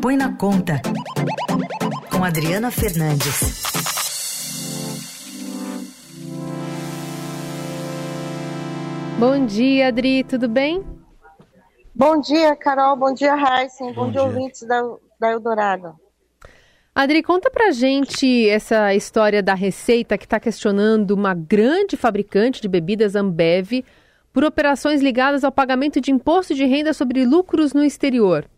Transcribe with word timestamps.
Põe 0.00 0.16
na 0.16 0.36
Conta, 0.36 0.80
com 2.08 2.22
Adriana 2.22 2.70
Fernandes. 2.70 3.62
Bom 9.18 9.44
dia, 9.44 9.88
Adri, 9.88 10.22
tudo 10.22 10.48
bem? 10.48 10.84
Bom 11.92 12.20
dia, 12.20 12.54
Carol. 12.54 12.96
Bom 12.96 13.12
dia, 13.12 13.34
Heisen. 13.34 13.92
Bom, 13.92 14.04
Bom 14.04 14.10
dia, 14.12 14.22
ouvintes 14.22 14.62
da, 14.62 14.80
da 15.18 15.32
Eldorado. 15.32 15.96
Adri, 16.94 17.20
conta 17.20 17.50
pra 17.50 17.72
gente 17.72 18.48
essa 18.48 18.94
história 18.94 19.42
da 19.42 19.54
Receita 19.54 20.16
que 20.16 20.26
está 20.26 20.38
questionando 20.38 21.10
uma 21.10 21.34
grande 21.34 21.96
fabricante 21.96 22.62
de 22.62 22.68
bebidas 22.68 23.16
Ambev 23.16 23.84
por 24.32 24.44
operações 24.44 25.02
ligadas 25.02 25.42
ao 25.42 25.50
pagamento 25.50 26.00
de 26.00 26.12
imposto 26.12 26.54
de 26.54 26.64
renda 26.64 26.92
sobre 26.92 27.24
lucros 27.24 27.72
no 27.72 27.82
exterior. 27.82 28.48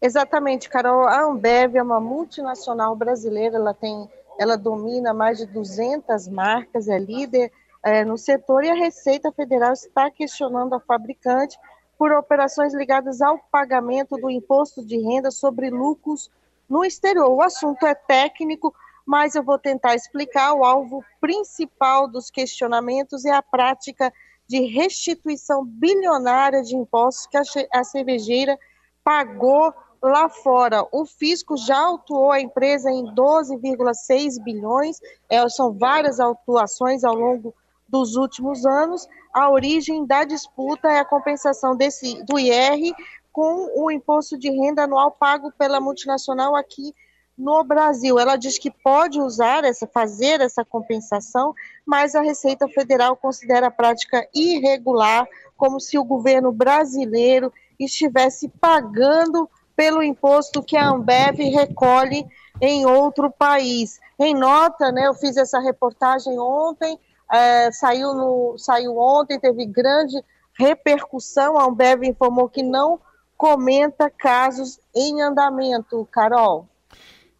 Exatamente, 0.00 0.68
Carol. 0.68 1.06
A 1.08 1.22
Ambev 1.22 1.76
é 1.76 1.82
uma 1.82 2.00
multinacional 2.00 2.94
brasileira, 2.94 3.56
ela 3.56 3.74
tem, 3.74 4.08
ela 4.38 4.56
domina 4.56 5.12
mais 5.12 5.38
de 5.38 5.46
200 5.46 6.28
marcas, 6.28 6.88
é 6.88 6.98
líder 6.98 7.50
é, 7.82 8.04
no 8.04 8.16
setor 8.16 8.64
e 8.64 8.70
a 8.70 8.74
Receita 8.74 9.32
Federal 9.32 9.72
está 9.72 10.10
questionando 10.10 10.74
a 10.74 10.80
fabricante 10.80 11.58
por 11.96 12.12
operações 12.12 12.72
ligadas 12.74 13.20
ao 13.20 13.38
pagamento 13.50 14.16
do 14.16 14.30
imposto 14.30 14.84
de 14.84 14.98
renda 14.98 15.32
sobre 15.32 15.68
lucros 15.68 16.30
no 16.68 16.84
exterior. 16.84 17.28
O 17.28 17.42
assunto 17.42 17.84
é 17.84 17.94
técnico, 17.94 18.72
mas 19.04 19.34
eu 19.34 19.42
vou 19.42 19.58
tentar 19.58 19.96
explicar. 19.96 20.52
O 20.54 20.64
alvo 20.64 21.04
principal 21.20 22.06
dos 22.06 22.30
questionamentos 22.30 23.24
é 23.24 23.32
a 23.32 23.42
prática 23.42 24.12
de 24.48 24.60
restituição 24.60 25.64
bilionária 25.64 26.62
de 26.62 26.76
impostos 26.76 27.26
que 27.26 27.36
a 27.72 27.84
cervejeira 27.84 28.56
pagou 29.02 29.74
lá 30.02 30.28
fora. 30.28 30.86
O 30.92 31.04
fisco 31.04 31.56
já 31.56 31.78
autuou 31.78 32.30
a 32.30 32.40
empresa 32.40 32.90
em 32.90 33.04
12,6 33.14 34.42
bilhões, 34.42 35.00
é, 35.28 35.46
são 35.48 35.72
várias 35.72 36.20
autuações 36.20 37.04
ao 37.04 37.14
longo 37.14 37.54
dos 37.88 38.16
últimos 38.16 38.64
anos. 38.66 39.06
A 39.32 39.50
origem 39.50 40.06
da 40.06 40.24
disputa 40.24 40.88
é 40.88 41.00
a 41.00 41.04
compensação 41.04 41.76
desse, 41.76 42.22
do 42.24 42.38
IR 42.38 42.94
com 43.32 43.70
o 43.76 43.90
imposto 43.90 44.36
de 44.38 44.50
renda 44.50 44.84
anual 44.84 45.10
pago 45.12 45.52
pela 45.56 45.80
multinacional 45.80 46.56
aqui 46.56 46.94
no 47.38 47.62
Brasil. 47.62 48.18
Ela 48.18 48.36
diz 48.36 48.58
que 48.58 48.70
pode 48.70 49.20
usar 49.20 49.64
essa, 49.64 49.86
fazer 49.86 50.40
essa 50.40 50.64
compensação, 50.64 51.54
mas 51.86 52.14
a 52.14 52.20
Receita 52.20 52.66
Federal 52.68 53.16
considera 53.16 53.68
a 53.68 53.70
prática 53.70 54.28
irregular, 54.34 55.26
como 55.56 55.80
se 55.80 55.96
o 55.96 56.04
governo 56.04 56.50
brasileiro 56.50 57.52
estivesse 57.78 58.48
pagando 58.48 59.48
pelo 59.78 60.02
imposto 60.02 60.60
que 60.60 60.76
a 60.76 60.88
Ambev 60.88 61.38
recolhe 61.38 62.26
em 62.60 62.84
outro 62.84 63.30
país. 63.30 64.00
Em 64.18 64.34
nota, 64.34 64.90
né, 64.90 65.06
eu 65.06 65.14
fiz 65.14 65.36
essa 65.36 65.60
reportagem 65.60 66.36
ontem, 66.36 66.98
é, 67.32 67.70
saiu, 67.70 68.12
no, 68.12 68.58
saiu 68.58 68.98
ontem, 68.98 69.38
teve 69.38 69.64
grande 69.66 70.20
repercussão. 70.58 71.56
A 71.56 71.66
Ambev 71.66 72.02
informou 72.02 72.48
que 72.48 72.60
não 72.60 72.98
comenta 73.36 74.10
casos 74.10 74.80
em 74.92 75.22
andamento. 75.22 76.08
Carol. 76.10 76.66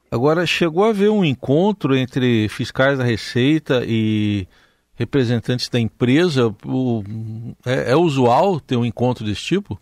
Agora, 0.08 0.46
chegou 0.46 0.84
a 0.84 0.90
haver 0.90 1.10
um 1.10 1.24
encontro 1.24 1.96
entre 1.96 2.48
fiscais 2.48 2.96
da 2.96 3.04
Receita 3.04 3.82
e 3.84 4.46
representantes 4.94 5.68
da 5.68 5.80
empresa? 5.80 6.54
O, 6.64 7.02
é, 7.66 7.90
é 7.90 7.96
usual 7.96 8.60
ter 8.60 8.76
um 8.76 8.84
encontro 8.84 9.24
desse 9.24 9.42
tipo? 9.42 9.76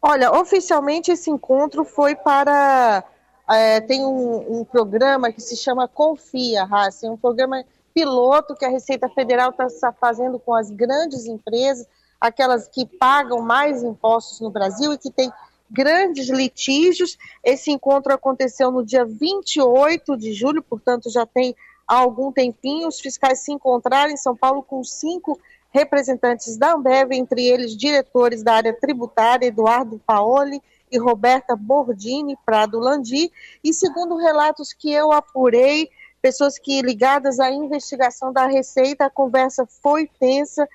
Olha, 0.00 0.32
oficialmente 0.32 1.10
esse 1.10 1.30
encontro 1.30 1.84
foi 1.84 2.14
para. 2.14 3.04
É, 3.48 3.80
tem 3.80 4.04
um, 4.04 4.60
um, 4.60 4.64
programa 4.64 5.30
que 5.30 5.40
se 5.40 5.56
chama 5.56 5.86
Confia, 5.86 6.64
Raça, 6.64 7.10
um 7.10 7.16
programa 7.16 7.64
piloto 7.94 8.54
que 8.54 8.64
a 8.64 8.68
Receita 8.68 9.08
Federal 9.08 9.54
está 9.58 9.92
fazendo 9.92 10.38
com 10.38 10.52
as 10.52 10.68
grandes 10.68 11.26
empresas, 11.26 11.86
aquelas 12.20 12.68
que 12.68 12.84
pagam 12.84 13.40
mais 13.40 13.82
impostos 13.82 14.40
no 14.40 14.50
Brasil 14.50 14.92
e 14.92 14.98
que 14.98 15.10
têm 15.10 15.32
grandes 15.70 16.28
litígios. 16.28 17.16
Esse 17.42 17.70
encontro 17.70 18.12
aconteceu 18.12 18.70
no 18.70 18.84
dia 18.84 19.04
28 19.04 20.16
de 20.16 20.32
julho, 20.32 20.62
portanto 20.62 21.08
já 21.08 21.24
tem 21.24 21.54
algum 21.86 22.32
tempinho. 22.32 22.88
Os 22.88 23.00
fiscais 23.00 23.40
se 23.40 23.52
encontraram 23.52 24.12
em 24.12 24.16
São 24.16 24.36
Paulo 24.36 24.62
com 24.62 24.82
cinco 24.82 25.40
representantes 25.76 26.56
da 26.56 26.72
Ambev, 26.72 27.12
entre 27.12 27.46
eles 27.46 27.76
diretores 27.76 28.42
da 28.42 28.54
área 28.54 28.72
tributária, 28.72 29.46
Eduardo 29.46 30.00
Paoli 30.06 30.62
e 30.90 30.98
Roberta 30.98 31.54
Bordini 31.54 32.34
Prado 32.46 32.78
Landi, 32.78 33.30
e 33.62 33.74
segundo 33.74 34.16
relatos 34.16 34.72
que 34.72 34.90
eu 34.90 35.12
apurei, 35.12 35.90
pessoas 36.22 36.58
que 36.58 36.80
ligadas 36.80 37.38
à 37.38 37.50
investigação 37.50 38.32
da 38.32 38.46
Receita, 38.46 39.04
a 39.04 39.10
conversa 39.10 39.66
foi 39.82 40.08
tensa 40.18 40.66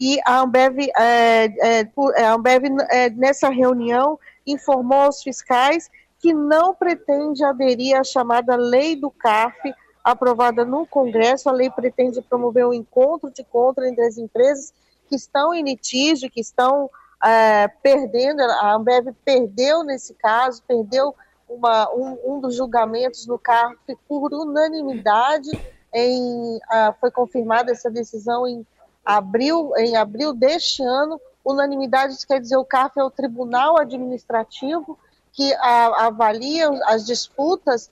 e 0.00 0.18
a 0.26 0.40
Ambev, 0.40 0.78
é, 0.96 1.44
é, 1.44 1.88
é 2.16 2.24
a 2.24 2.34
Ambev 2.34 2.64
é, 2.90 3.10
nessa 3.10 3.48
reunião 3.50 4.18
informou 4.44 5.02
aos 5.02 5.22
fiscais 5.22 5.88
que 6.18 6.34
não 6.34 6.74
pretende 6.74 7.44
aderir 7.44 7.96
à 7.96 8.02
chamada 8.02 8.56
lei 8.56 8.96
do 8.96 9.08
CARF, 9.08 9.72
aprovada 10.02 10.64
no 10.64 10.86
Congresso. 10.86 11.48
A 11.48 11.52
lei 11.52 11.70
pretende 11.70 12.20
promover 12.22 12.66
um 12.66 12.72
encontro 12.72 13.30
de 13.30 13.44
contra 13.44 13.88
entre 13.88 14.04
as 14.04 14.18
empresas 14.18 14.72
que 15.08 15.16
estão 15.16 15.54
em 15.54 15.62
litígio, 15.62 16.30
que 16.30 16.40
estão 16.40 16.90
é, 17.24 17.68
perdendo. 17.82 18.42
A 18.42 18.74
Ambev 18.74 19.08
perdeu 19.24 19.82
nesse 19.82 20.14
caso, 20.14 20.62
perdeu 20.66 21.14
uma, 21.48 21.90
um, 21.94 22.18
um, 22.24 22.40
dos 22.40 22.54
julgamentos 22.54 23.26
no 23.26 23.38
CARF 23.38 23.78
por 24.06 24.32
unanimidade. 24.32 25.50
Em, 25.92 26.60
foi 27.00 27.10
confirmada 27.10 27.72
essa 27.72 27.90
decisão 27.90 28.46
em 28.46 28.66
abril, 29.04 29.72
em 29.76 29.96
abril 29.96 30.34
deste 30.34 30.82
ano. 30.82 31.20
Unanimidade 31.44 32.14
quer 32.26 32.40
dizer 32.40 32.58
o 32.58 32.64
CARF 32.64 32.98
é 32.98 33.02
o 33.02 33.10
Tribunal 33.10 33.78
Administrativo 33.78 34.98
que 35.32 35.54
a, 35.54 36.06
avalia 36.06 36.68
as 36.86 37.06
disputas 37.06 37.90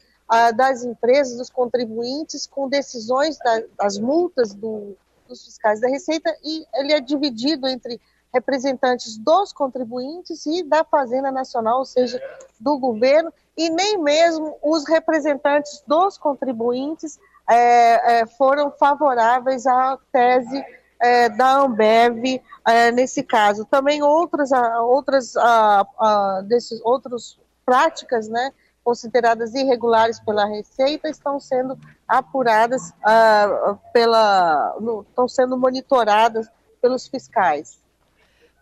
das 0.57 0.83
empresas, 0.83 1.39
dos 1.39 1.51
contribuintes, 1.51 2.47
com 2.47 2.69
decisões 2.69 3.39
da, 3.39 3.63
das 3.79 3.99
multas 3.99 4.53
do, 4.55 4.97
dos 5.29 5.45
fiscais 5.45 5.81
da 5.81 5.89
Receita, 5.89 6.37
e 6.43 6.67
ele 6.75 6.93
é 6.93 7.01
dividido 7.01 7.69
entre 7.69 8.01
representantes 8.33 9.17
dos 9.17 9.53
contribuintes 9.53 10.45
e 10.47 10.63
da 10.63 10.85
Fazenda 10.85 11.31
Nacional, 11.31 11.79
ou 11.79 11.85
seja, 11.85 12.21
do 12.61 12.79
governo, 12.79 13.33
e 13.57 13.71
nem 13.71 13.99
mesmo 13.99 14.59
os 14.63 14.87
representantes 14.87 15.83
dos 15.87 16.19
contribuintes 16.19 17.19
é, 17.49 18.21
é, 18.21 18.27
foram 18.27 18.71
favoráveis 18.73 19.67
à 19.67 19.99
tese 20.13 20.63
é, 21.01 21.29
da 21.29 21.61
Ambev 21.61 22.43
é, 22.67 22.91
nesse 22.91 23.23
caso. 23.23 23.65
Também 23.65 24.03
outras, 24.03 24.51
outras, 24.83 25.33
desses, 26.47 26.81
outras 26.85 27.39
práticas, 27.65 28.29
né, 28.29 28.53
consideradas 28.87 29.53
irregulares 29.53 30.21
pela 30.21 30.47
Receita 30.47 31.09
estão 31.09 31.41
sendo 31.41 31.77
apuradas 32.07 32.91
uh, 32.91 33.77
pela, 33.93 34.77
no, 34.81 35.01
estão 35.01 35.27
sendo 35.27 35.59
monitoradas 35.59 36.49
pelos 36.81 37.09
fiscais. 37.09 37.81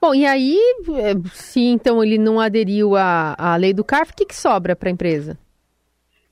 Bom, 0.00 0.14
e 0.14 0.24
aí, 0.24 0.58
eh, 0.96 1.28
se 1.34 1.60
então 1.60 2.02
ele 2.02 2.16
não 2.16 2.40
aderiu 2.40 2.96
à, 2.96 3.34
à 3.36 3.56
lei 3.56 3.74
do 3.74 3.84
CARF, 3.84 4.12
o 4.12 4.16
que, 4.16 4.24
que 4.24 4.34
sobra 4.34 4.74
para 4.74 4.88
a 4.88 4.92
empresa? 4.92 5.38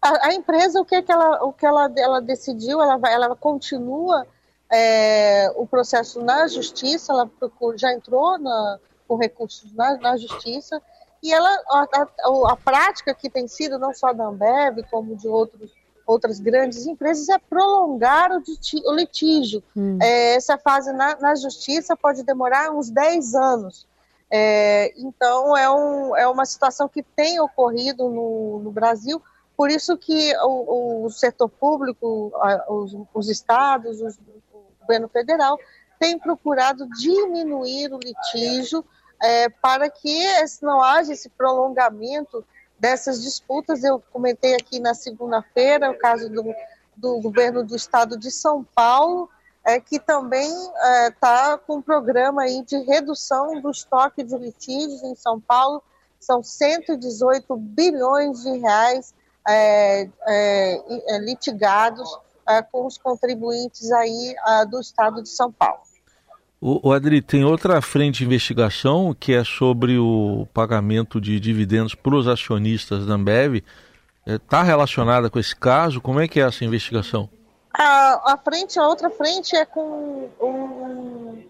A, 0.00 0.32
empresa, 0.32 0.80
o 0.80 0.86
que, 0.86 0.94
é 0.94 1.02
que 1.02 1.12
ela, 1.12 1.44
o 1.44 1.52
que 1.52 1.66
ela, 1.66 1.92
ela 1.96 2.20
decidiu, 2.20 2.80
ela, 2.80 2.96
vai, 2.96 3.12
ela 3.12 3.36
continua 3.36 4.26
é, 4.72 5.52
o 5.54 5.66
processo 5.66 6.22
na 6.22 6.48
justiça, 6.48 7.12
ela 7.12 7.26
procura, 7.26 7.76
já 7.76 7.92
entrou 7.92 8.38
na, 8.38 8.78
com 9.06 9.16
recursos 9.16 9.72
na, 9.74 9.96
na 9.98 10.16
justiça, 10.16 10.82
e 11.22 11.32
ela, 11.32 11.48
a, 11.68 11.86
a, 11.92 12.52
a, 12.52 12.56
prática 12.56 13.14
que 13.14 13.30
tem 13.30 13.46
sido, 13.46 13.78
não 13.78 13.94
só 13.94 14.12
da 14.12 14.24
Ambev, 14.24 14.82
como 14.90 15.14
de 15.14 15.28
outros, 15.28 15.70
outras 16.04 16.40
grandes 16.40 16.84
empresas, 16.84 17.28
é 17.28 17.38
prolongar 17.38 18.32
o, 18.32 18.42
o 18.86 18.94
litígio. 18.94 19.62
Hum. 19.76 19.98
É, 20.02 20.34
essa 20.34 20.58
fase 20.58 20.92
na, 20.92 21.16
na, 21.20 21.34
justiça 21.36 21.96
pode 21.96 22.24
demorar 22.24 22.72
uns 22.72 22.90
10 22.90 23.34
anos. 23.36 23.86
É, 24.28 24.92
então, 24.96 25.56
é, 25.56 25.70
um, 25.70 26.16
é 26.16 26.26
uma 26.26 26.44
situação 26.44 26.88
que 26.88 27.02
tem 27.02 27.38
ocorrido 27.38 28.08
no, 28.08 28.58
no 28.60 28.72
Brasil, 28.72 29.22
por 29.56 29.70
isso 29.70 29.96
que 29.96 30.34
o, 30.38 31.04
o 31.04 31.10
setor 31.10 31.48
público, 31.48 32.32
os, 32.68 32.96
os 33.14 33.28
estados, 33.28 34.00
os, 34.00 34.16
o 34.52 34.64
governo 34.80 35.08
federal, 35.08 35.56
tem 36.00 36.18
procurado 36.18 36.88
diminuir 36.98 37.92
o 37.92 37.98
litígio 37.98 38.84
é, 39.22 39.48
para 39.48 39.88
que 39.88 40.26
não 40.60 40.82
haja 40.82 41.12
esse 41.12 41.28
prolongamento 41.28 42.44
dessas 42.78 43.22
disputas. 43.22 43.84
Eu 43.84 44.02
comentei 44.12 44.54
aqui 44.54 44.80
na 44.80 44.92
segunda-feira 44.92 45.92
o 45.92 45.98
caso 45.98 46.28
do, 46.28 46.52
do 46.96 47.20
governo 47.20 47.64
do 47.64 47.76
estado 47.76 48.18
de 48.18 48.30
São 48.32 48.64
Paulo, 48.74 49.30
é, 49.64 49.78
que 49.78 50.00
também 50.00 50.50
está 51.06 51.52
é, 51.52 51.58
com 51.64 51.76
um 51.76 51.82
programa 51.82 52.42
aí 52.42 52.64
de 52.64 52.76
redução 52.78 53.60
do 53.60 53.70
estoque 53.70 54.24
de 54.24 54.36
litígios 54.36 55.04
em 55.04 55.14
São 55.14 55.40
Paulo, 55.40 55.80
são 56.18 56.42
118 56.42 57.56
bilhões 57.56 58.42
de 58.42 58.58
reais 58.58 59.14
é, 59.46 60.08
é, 60.26 61.14
é 61.14 61.18
litigados 61.18 62.08
é, 62.48 62.62
com 62.62 62.86
os 62.86 62.98
contribuintes 62.98 63.90
aí 63.92 64.34
do 64.68 64.80
estado 64.80 65.22
de 65.22 65.28
São 65.28 65.52
Paulo. 65.52 65.82
O, 66.64 66.90
o 66.90 66.92
Adri, 66.92 67.20
tem 67.20 67.44
outra 67.44 67.82
frente 67.82 68.18
de 68.18 68.24
investigação 68.24 69.12
que 69.18 69.32
é 69.32 69.42
sobre 69.42 69.98
o 69.98 70.46
pagamento 70.54 71.20
de 71.20 71.40
dividendos 71.40 71.92
para 71.92 72.14
os 72.14 72.28
acionistas 72.28 73.04
da 73.04 73.14
Ambev. 73.14 73.64
Está 74.24 74.60
é, 74.60 74.62
relacionada 74.62 75.28
com 75.28 75.40
esse 75.40 75.56
caso? 75.56 76.00
Como 76.00 76.20
é 76.20 76.28
que 76.28 76.38
é 76.38 76.44
essa 76.44 76.64
investigação? 76.64 77.28
A, 77.74 78.34
a 78.34 78.36
frente, 78.36 78.78
a 78.78 78.86
outra 78.86 79.10
frente 79.10 79.56
é 79.56 79.64
com 79.64 80.30
um, 80.40 81.42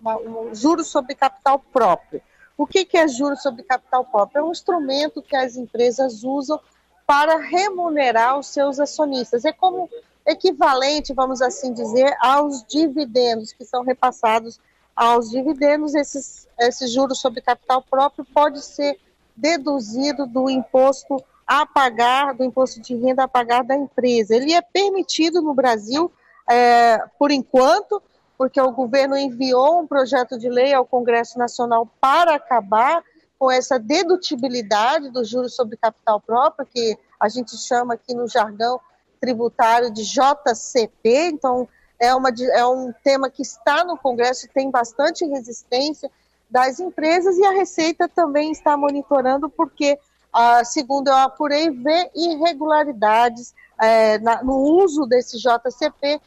uma, 0.00 0.16
um 0.18 0.54
juros 0.54 0.86
sobre 0.86 1.16
capital 1.16 1.58
próprio. 1.58 2.22
O 2.56 2.64
que, 2.64 2.84
que 2.84 2.96
é 2.96 3.08
juros 3.08 3.42
sobre 3.42 3.64
capital 3.64 4.04
próprio? 4.04 4.38
É 4.38 4.44
um 4.44 4.52
instrumento 4.52 5.20
que 5.20 5.34
as 5.34 5.56
empresas 5.56 6.22
usam 6.22 6.60
para 7.04 7.38
remunerar 7.38 8.38
os 8.38 8.46
seus 8.46 8.78
acionistas. 8.78 9.44
É 9.44 9.52
como 9.52 9.90
equivalente, 10.26 11.12
vamos 11.12 11.40
assim 11.42 11.72
dizer, 11.72 12.16
aos 12.20 12.64
dividendos 12.64 13.52
que 13.52 13.64
são 13.64 13.82
repassados 13.82 14.60
aos 14.94 15.30
dividendos. 15.30 15.94
Esses, 15.94 16.48
juros 16.92 17.20
sobre 17.20 17.40
capital 17.40 17.82
próprio 17.82 18.24
pode 18.24 18.62
ser 18.62 18.98
deduzido 19.34 20.26
do 20.26 20.50
imposto 20.50 21.22
a 21.46 21.66
pagar, 21.66 22.34
do 22.34 22.44
imposto 22.44 22.80
de 22.80 22.94
renda 22.94 23.24
a 23.24 23.28
pagar 23.28 23.64
da 23.64 23.74
empresa. 23.74 24.36
Ele 24.36 24.52
é 24.52 24.60
permitido 24.60 25.40
no 25.40 25.54
Brasil, 25.54 26.12
é, 26.48 27.02
por 27.18 27.30
enquanto, 27.30 28.02
porque 28.36 28.60
o 28.60 28.70
governo 28.70 29.16
enviou 29.16 29.80
um 29.80 29.86
projeto 29.86 30.38
de 30.38 30.48
lei 30.48 30.72
ao 30.72 30.86
Congresso 30.86 31.38
Nacional 31.38 31.88
para 32.00 32.34
acabar 32.34 33.02
com 33.38 33.50
essa 33.50 33.78
dedutibilidade 33.78 35.08
dos 35.10 35.28
juros 35.28 35.56
sobre 35.56 35.76
capital 35.76 36.20
próprio, 36.20 36.66
que 36.66 36.96
a 37.18 37.28
gente 37.28 37.56
chama 37.56 37.94
aqui 37.94 38.14
no 38.14 38.28
jargão 38.28 38.78
tributário 39.20 39.92
de 39.92 40.02
JCP. 40.02 41.28
Então, 41.28 41.68
é, 41.98 42.14
uma, 42.14 42.30
é 42.30 42.66
um 42.66 42.92
tema 43.04 43.28
que 43.28 43.42
está 43.42 43.84
no 43.84 43.96
Congresso, 43.98 44.48
tem 44.52 44.70
bastante 44.70 45.24
resistência 45.26 46.10
das 46.50 46.80
empresas 46.80 47.36
e 47.36 47.44
a 47.44 47.52
Receita 47.52 48.08
também 48.08 48.50
está 48.50 48.76
monitorando, 48.76 49.48
porque, 49.48 49.98
ah, 50.32 50.64
segundo 50.64 51.08
eu 51.08 51.16
apurei, 51.16 51.70
vê 51.70 52.10
irregularidades 52.14 53.54
é, 53.80 54.18
na, 54.18 54.42
no 54.42 54.56
uso 54.56 55.06
desse 55.06 55.38
JCP 55.38 56.20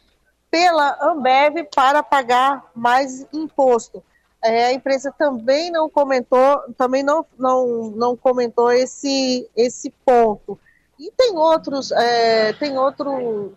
pela 0.50 0.96
Ambev 1.02 1.64
para 1.74 2.02
pagar 2.02 2.70
mais 2.74 3.26
imposto. 3.32 4.02
É, 4.42 4.66
a 4.66 4.72
empresa 4.72 5.12
também 5.16 5.70
não 5.70 5.88
comentou, 5.88 6.60
também 6.76 7.02
não, 7.02 7.26
não, 7.38 7.90
não 7.90 8.16
comentou 8.16 8.70
esse, 8.70 9.48
esse 9.56 9.90
ponto. 10.04 10.58
E 10.98 11.10
tem 11.16 11.36
outros, 11.36 11.90
é, 11.92 12.52
tem 12.54 12.78
outros, 12.78 13.52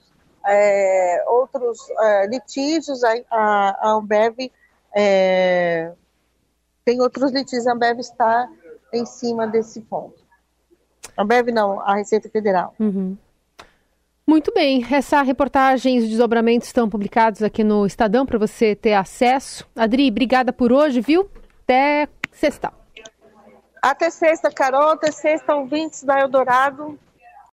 é, 0.46 1.24
outros 1.28 1.80
é, 2.00 2.28
litígios, 2.28 3.04
a, 3.04 3.14
a, 3.30 3.92
Ambev 3.92 4.52
é, 4.96 5.92
tem 6.84 7.02
outros 7.02 7.32
litígios, 7.32 7.68
a 7.68 7.74
Ambev 7.74 8.00
está 8.00 8.50
em 8.94 9.06
cima 9.06 9.46
desse 9.46 9.82
ponto. 9.82 10.26
A 11.16 11.24
Ambev 11.24 11.50
não, 11.50 11.80
a 11.82 11.96
Receita 11.96 12.30
Federal. 12.30 12.74
Uhum. 12.80 13.18
Muito 14.26 14.52
bem, 14.54 14.86
essa 14.92 15.22
reportagem 15.22 15.96
e 15.96 16.00
os 16.00 16.10
desdobramentos 16.10 16.68
estão 16.68 16.90
publicados 16.90 17.42
aqui 17.42 17.64
no 17.64 17.86
Estadão 17.86 18.26
para 18.26 18.38
você 18.38 18.76
ter 18.76 18.94
acesso. 18.94 19.66
Adri, 19.74 20.10
obrigada 20.10 20.52
por 20.52 20.74
hoje, 20.74 21.00
viu? 21.00 21.30
Até 21.64 22.10
sexta. 22.32 22.74
Até 23.82 24.10
sexta, 24.10 24.52
Carol. 24.52 24.92
Até 24.92 25.12
sexta, 25.12 25.56
ouvintes 25.56 26.04
da 26.04 26.20
Eldorado. 26.20 27.00